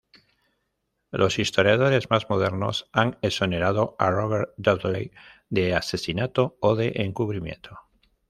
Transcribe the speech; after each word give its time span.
Los 1.11 1.37
historiadores 1.37 2.09
más 2.09 2.27
modernos 2.27 2.89
han 2.91 3.19
exonerado 3.21 3.95
a 3.99 4.09
Robert 4.09 4.51
Dudley 4.57 5.11
de 5.49 5.75
asesinato 5.75 6.57
o 6.59 6.75
de 6.75 6.91
encubrimiento. 6.95 7.77